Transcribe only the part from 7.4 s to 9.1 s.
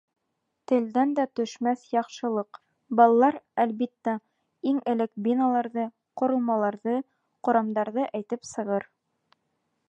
ҡорамдарҙы әйтеп сығыр.